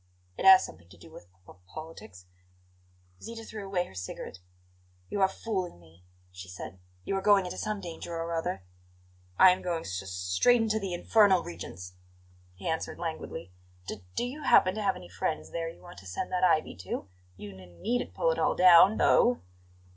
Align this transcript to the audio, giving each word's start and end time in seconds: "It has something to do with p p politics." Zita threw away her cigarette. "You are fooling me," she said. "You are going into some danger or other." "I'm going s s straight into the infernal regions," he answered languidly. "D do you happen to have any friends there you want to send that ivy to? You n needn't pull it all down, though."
"It 0.35 0.45
has 0.45 0.65
something 0.65 0.89
to 0.89 0.97
do 0.97 1.11
with 1.11 1.31
p 1.31 1.37
p 1.45 1.53
politics." 1.67 2.25
Zita 3.21 3.43
threw 3.43 3.63
away 3.63 3.85
her 3.85 3.93
cigarette. 3.93 4.39
"You 5.09 5.21
are 5.21 5.27
fooling 5.27 5.79
me," 5.79 6.03
she 6.31 6.47
said. 6.49 6.79
"You 7.03 7.15
are 7.17 7.21
going 7.21 7.45
into 7.45 7.59
some 7.59 7.79
danger 7.81 8.15
or 8.15 8.33
other." 8.33 8.63
"I'm 9.37 9.61
going 9.61 9.81
s 9.81 10.01
s 10.01 10.09
straight 10.09 10.59
into 10.59 10.79
the 10.79 10.95
infernal 10.95 11.43
regions," 11.43 11.93
he 12.55 12.67
answered 12.67 12.97
languidly. 12.97 13.51
"D 13.85 14.03
do 14.15 14.25
you 14.25 14.41
happen 14.41 14.73
to 14.73 14.81
have 14.81 14.95
any 14.95 15.07
friends 15.07 15.51
there 15.51 15.69
you 15.69 15.83
want 15.83 15.99
to 15.99 16.07
send 16.07 16.31
that 16.31 16.43
ivy 16.43 16.75
to? 16.77 17.07
You 17.37 17.51
n 17.55 17.79
needn't 17.79 18.15
pull 18.15 18.31
it 18.31 18.39
all 18.39 18.55
down, 18.55 18.97
though." 18.97 19.41